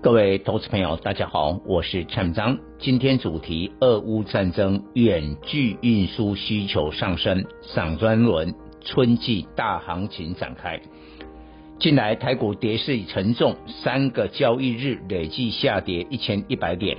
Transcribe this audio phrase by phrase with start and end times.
[0.00, 2.56] 各位投资朋友，大家好，我是陈章。
[2.78, 10.80] 今天主题：俄乌战争，远距运输需求上升，散装轮春季大行情展开。
[11.80, 16.96] 近来台股跌势沉重，三个交易日累计下跌一千一百点，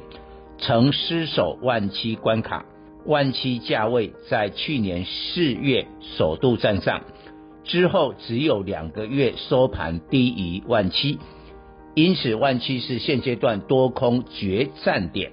[0.57, 2.65] 曾失守万七关卡。
[3.05, 7.01] 万七价位在去年四月首度站上。
[7.63, 11.17] 之后只有两个月收盘低于万七，
[11.95, 15.31] 因此万七是现阶段多空决战点。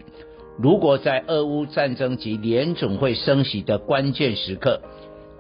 [0.58, 4.80] 如果在俄乌战争及联总会升息的关键时刻，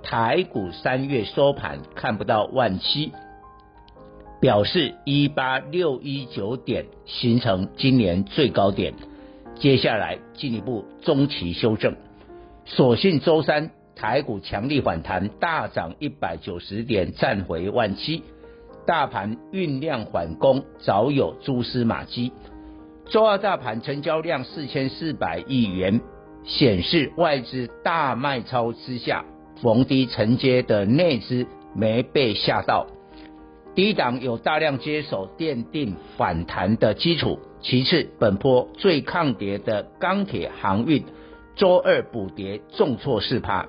[0.02, 3.12] 台股三月收盘看不到万七，
[4.40, 8.94] 表示一八六一九点形成今年最高点，
[9.58, 11.96] 接下来进一步中期修正，
[12.64, 13.70] 所幸周三。
[13.98, 18.22] 台股强力反弹，大涨一百九十点，站回万七。
[18.86, 22.32] 大盘酝酿反攻，早有蛛丝马迹。
[23.10, 26.00] 周二大盘成交量四千四百亿元，
[26.44, 29.24] 显示外资大卖超之下，
[29.60, 32.86] 逢低承接的内资没被吓到。
[33.74, 37.40] 低档有大量接手，奠定反弹的基础。
[37.60, 41.04] 其次，本波最抗跌的钢铁航运，
[41.56, 43.66] 周二补跌重挫四趴。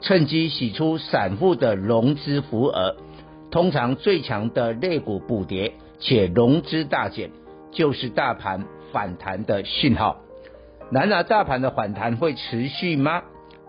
[0.00, 2.96] 趁机洗出散户的融资余额，
[3.50, 7.30] 通常最强的类股补跌且融资大减，
[7.70, 10.18] 就是大盘反弹的讯号。
[10.90, 13.22] 然而，大盘的反弹会持续吗？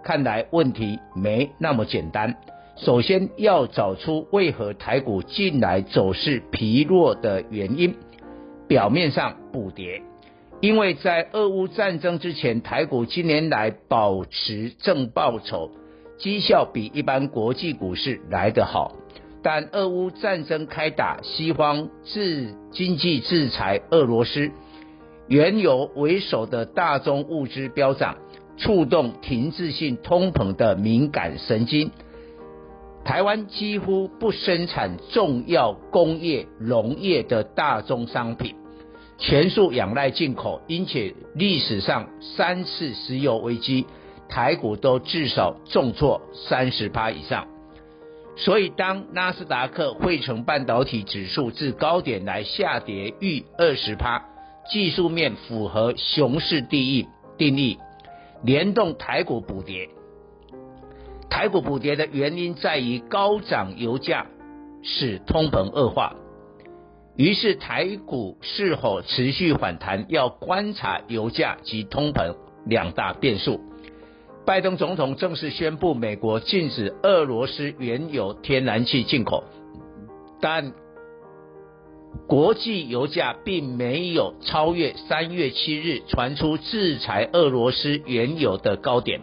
[0.03, 2.35] 看来问题没那么简单。
[2.77, 7.95] 首先要找出为何台股近来走势疲弱的原因。
[8.67, 10.03] 表面上补跌，
[10.61, 15.71] 因为在俄乌战争之前，台股近年来保持正报酬。
[16.19, 18.93] 绩效比一般国际股市来得好，
[19.41, 24.51] 但俄乌战争开打，西方制经济制裁俄罗斯，
[25.27, 28.17] 原油为首的大宗物资飙涨，
[28.57, 31.91] 触动停滞性通膨的敏感神经。
[33.05, 38.55] 台湾几乎不生产重要工业农业的大宗商品，
[39.17, 43.85] 全数仰赖进口，因此历史上三次石油危机。
[44.27, 47.47] 台股都至少重挫三十趴以上，
[48.39, 54.23] 所以当纳斯达克汇成半导体指数自高点来下跌逾二十趴，
[54.71, 57.05] 技术面符合熊市定义
[57.37, 57.77] 定义，
[58.41, 59.89] 联动台股补跌。
[61.29, 64.25] 台股补跌的原因在于高涨油价
[64.81, 66.15] 使通膨恶化，
[67.17, 72.35] 于是台股是否持续反弹，要观察油价及通膨
[72.65, 73.59] 两大变数。
[74.49, 79.43] 拜登总统正式宣布，美国禁止俄罗斯原油、天然气进口，
[80.41, 80.73] 但
[82.25, 89.21] 国际油价并没有超越三月七日传出制裁俄罗斯原油的高点。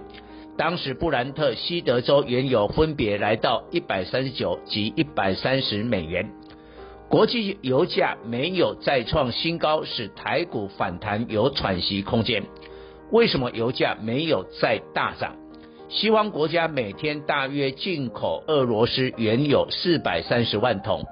[0.56, 6.31] 当时布兰特西德州原油分别来到一百三十九及一百三十美元，
[7.08, 12.44] 国际油价没有再创新高，使台股反弹有喘息空间。
[13.11, 15.37] 为什么油价没有再大涨？
[15.89, 21.05] 西方国家每天大约进口俄罗斯原油四百三十万桶，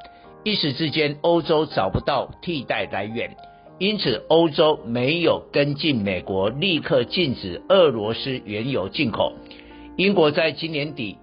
[0.43, 3.37] 一时之间欧洲找不到替代来源，
[3.79, 9.33] 因此欧洲没有跟进美国，立刻禁止俄罗斯原油进口。
[9.97, 11.17] 英国在今年底，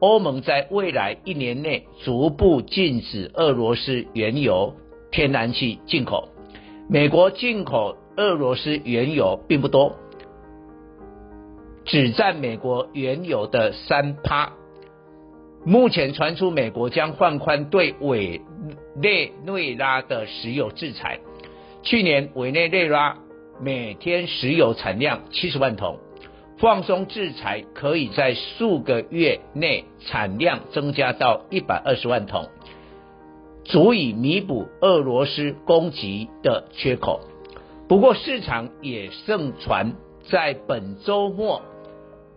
[0.00, 4.74] 欧盟在未来一年内逐步禁止俄罗斯原油、
[5.10, 6.30] 天然气进口。
[6.88, 7.94] 美国进口。
[8.18, 9.94] 俄罗斯原油并不多，
[11.84, 14.54] 只占美国原油的三趴。
[15.64, 18.42] 目前传出美国将放宽对委
[18.96, 21.20] 内瑞拉的石油制裁。
[21.82, 23.18] 去年委内瑞拉
[23.60, 26.00] 每天石油产量七十万桶，
[26.58, 32.48] 放松制裁可以在数个月内产量增加到一百二十万桶，
[33.62, 37.20] 足以弥补俄罗斯供给的缺口。
[37.88, 39.94] 不过，市场也盛传，
[40.30, 41.62] 在本周末，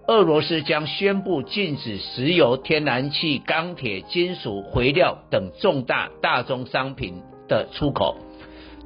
[0.07, 8.15] 俄罗斯将宣布禁止石油、天然气、钢铁、金属、肥料等重大大宗商品的出口。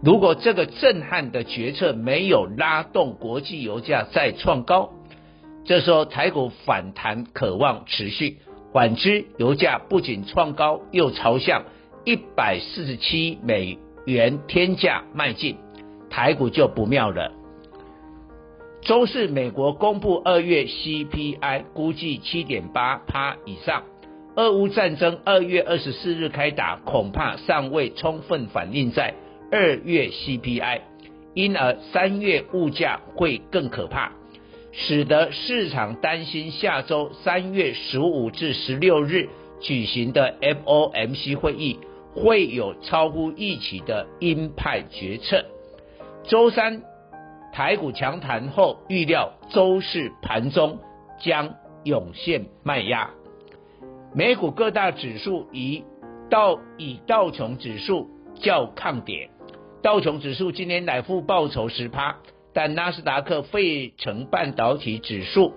[0.04, 4.90] 如果这个震撼的决策没有拉动国际油价再创高，
[5.66, 8.40] 这时候台股反弹可望持续。
[8.74, 11.64] 反之，油价不仅创高，又朝向
[12.06, 15.58] 一百四十七美元天价迈进，
[16.16, 17.34] 台股就不妙了。
[18.80, 23.84] 周四，美国公布二月 CPI，估计七点八趴以上。
[24.38, 29.14] 俄乌战争二月二十四日开打，恐怕尚未充分反映在
[29.52, 30.80] 二月 CPI，
[31.34, 34.14] 因而三月物价会更可怕，
[34.72, 39.28] 使得市场担心下周三月十五至十六日
[39.60, 41.78] 举行的 FOMC 会议
[42.14, 45.44] 会有超乎预期的鹰派决策。
[46.28, 46.82] 周三
[47.54, 50.80] 台股强弹后，预料周四盘中
[51.20, 53.12] 将涌现卖压。
[54.14, 55.84] 美股各大指数以
[56.30, 59.30] 道以道琼指数较抗跌，
[59.84, 62.18] 道琼指数今年来负报酬十趴，
[62.54, 65.54] 但纳斯达克费城半导体指数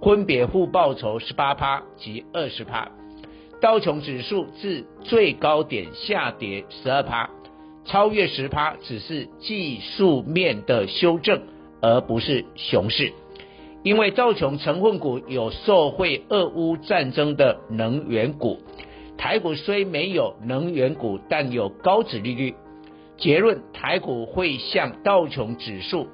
[0.00, 2.92] 分别负报酬十八趴及二十趴。
[3.60, 7.28] 道琼指数自最高点下跌十二趴，
[7.84, 11.42] 超越十趴只是技术面的修正，
[11.80, 13.12] 而不是熊市。
[13.82, 18.60] 因为道琼成分股有受惠俄乌战争的能源股，
[19.18, 22.54] 台股虽没有能源股，但有高值利率。
[23.16, 26.08] 结论：台股会向道琼指数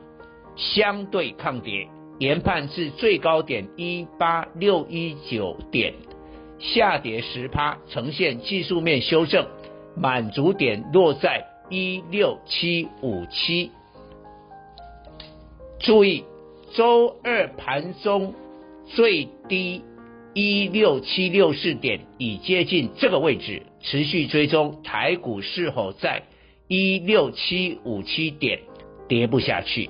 [0.57, 1.89] 相对抗跌，
[2.19, 5.93] 研判至最高点一八六一九点，
[6.59, 9.47] 下跌十趴，呈现技术面修正，
[9.95, 13.71] 满足点落在一六七五七。
[15.81, 16.25] 注意。
[16.75, 18.35] 周二盘中
[18.85, 19.83] 最低
[20.35, 26.25] 一六七六四点已接近这个位置，持续追踪台股是否在
[26.69, 28.61] 一六七五七点
[29.09, 29.89] 跌不下去。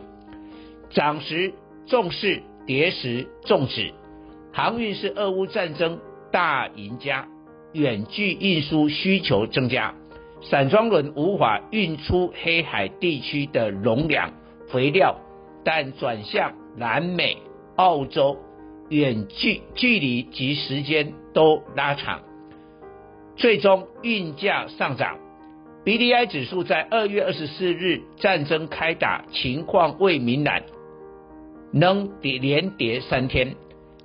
[0.90, 1.52] 涨时
[1.88, 3.92] 重视，跌时重止。
[4.52, 5.98] 航运是俄乌战争
[6.30, 7.26] 大赢家，
[7.72, 9.96] 远距运输需求增加，
[10.40, 14.32] 散装轮无法运出黑海地区的农粮
[14.68, 15.16] 肥料，
[15.64, 16.52] 但转向。
[16.76, 17.38] 南美、
[17.74, 18.38] 澳洲
[18.88, 22.20] 远距距离及时间都拉长，
[23.34, 25.18] 最终运价上涨。
[25.84, 30.62] BDI 指数在二月二十四日战争开打，情况未明朗，
[31.72, 33.56] 能跌连跌三天，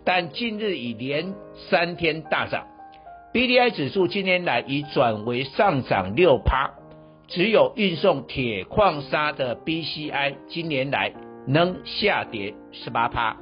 [0.04, 1.36] 但近日已连
[1.70, 2.66] 三天大涨。
[3.34, 6.72] BDI 指数今年来已转为上涨六趴，
[7.28, 11.14] 只有运送铁矿砂的 BCI 今年来。
[11.46, 13.36] 能下跌十八趴，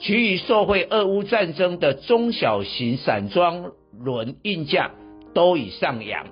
[0.00, 4.90] 其余受惠俄乌战争的中小型散装轮运价
[5.32, 6.26] 都已上扬。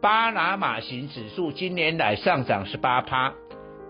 [0.00, 3.34] 巴拿马型指数今年来上涨十八趴，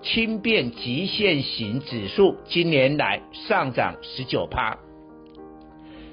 [0.02, 4.76] 轻便极限型指数今年来上涨十九趴。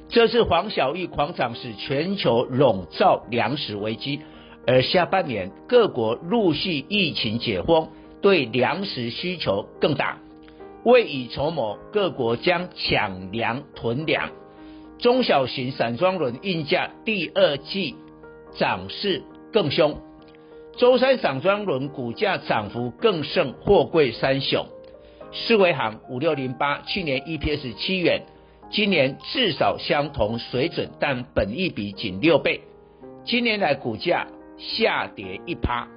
[0.10, 4.22] 这次黄小玉狂涨使全球笼罩粮食危机，
[4.66, 7.90] 而下半年各国陆续疫情解封。
[8.22, 10.18] 对粮食需求更大，
[10.84, 14.32] 未雨绸缪，各国将抢粮囤粮。
[14.98, 17.96] 中小型散装轮运价第二季
[18.58, 19.24] 涨势
[19.54, 20.02] 更凶，
[20.76, 24.66] 周三散装轮股价涨幅更胜货柜三雄。
[25.32, 28.24] 世维行五六零八去年 EPS 七元，
[28.72, 32.62] 今年至少相同水准，但本益比仅六倍，
[33.26, 35.88] 今年来股价下跌一趴。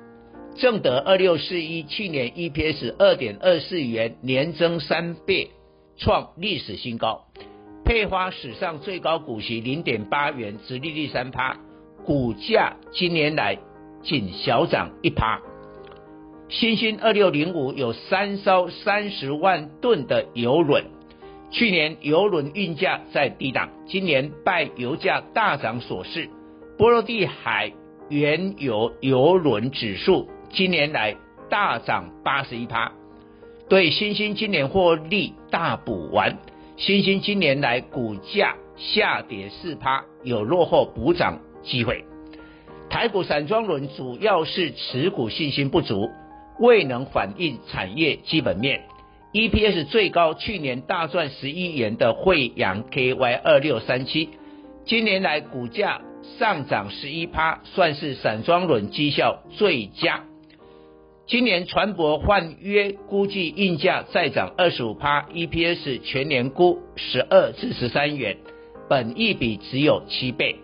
[0.55, 5.51] 正德二六四一去年 EPS 二点二四元，年增三倍，
[5.97, 7.25] 创历史新高。
[7.85, 11.57] 配发史上最高股息零点八元，直利率三趴，
[12.05, 13.59] 股价今年来
[14.03, 15.41] 仅小涨一趴。
[16.49, 20.85] 新兴二六零五有三艘三十万吨的油轮，
[21.53, 26.27] 去年邮轮运价在低档，今年拜油价大涨所赐，
[26.79, 27.71] 波罗的海
[28.09, 30.29] 原油邮轮指数。
[30.51, 31.15] 今年来
[31.51, 32.93] 大涨八十一趴，
[33.69, 36.39] 对新兴今年获利大补完。
[36.79, 42.03] 新兴今年来股价下跌四趴，有落后补涨机会。
[42.89, 46.11] 台股散装轮主要是持股信心不足，
[46.61, 48.83] 未能反映产业基本面。
[49.33, 54.29] EPS 最高去年大赚十一元的惠洋 KY 二六三七，
[54.85, 56.03] 今年来股价
[56.39, 60.25] 上涨十一趴，算是散装轮绩效最佳。
[61.27, 68.37] 今年船舶换约估计运价再涨二十五趴，EPS 全年估十二至十三元，
[68.91, 70.57] 本益比只有七倍，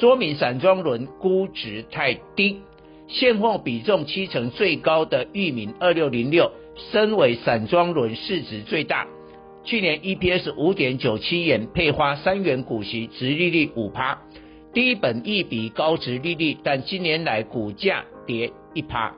[0.00, 2.62] 说明散装轮估值太低。
[3.06, 6.50] 现货比重七成最高的裕民二六零六，
[6.90, 9.06] 身为散装轮市值最大，
[9.64, 14.22] 去年 EPS 五点九七元，配发三元股息，殖利率五趴，
[14.72, 19.14] 低本一比高殖利率，但今年来股价跌一趴。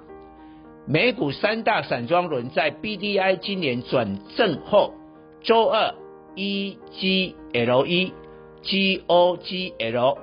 [0.87, 4.95] 美股三大散装轮在 BDI 今年转正后，
[5.43, 5.95] 周二
[6.35, 8.13] EGLE、
[8.65, 10.19] GOGL、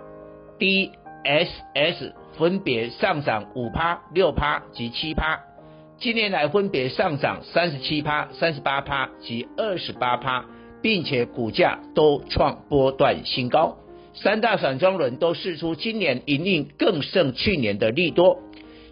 [0.59, 5.39] DSS 分别上涨五趴、六趴及七趴，
[5.99, 10.45] 今年来分别上涨三十七趴、三十八趴及二十八趴，
[10.79, 13.77] 并且股价都创波段新高。
[14.13, 18.39] 三大散装轮都释出今年营运更胜去年的利多。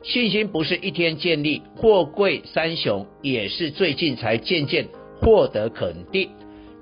[0.03, 4.87] 信心不是一天建立，货柜三雄也是最近才渐渐
[5.21, 6.31] 获得肯定。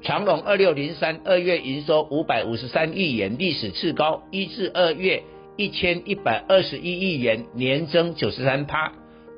[0.03, 5.21] 长荣二六零三二月营收五百五十三亿元，历史次高；一至二月
[5.57, 8.93] 一千一百二十一亿元，年增九十三趴。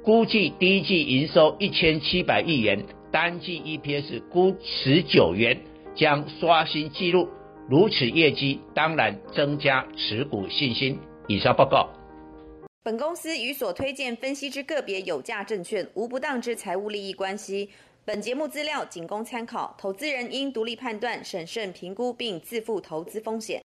[0.05, 5.59] 估计第一季营收一千七百亿元，单季 EPS 估十九元，
[5.95, 7.27] 将刷新纪录。
[7.67, 10.99] 如此业绩，当然增加持股信心。
[11.27, 11.89] 以上报告。
[12.83, 17.67] 本公司与所推荐分析之个别有价证券无不当之财务利益关系。
[18.05, 23.59] 本节目资料仅供参考，投资人应独立判断、审慎评估并自负投资风险。